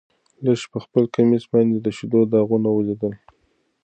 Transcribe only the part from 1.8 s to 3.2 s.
د شيدو داغونه ولیدل.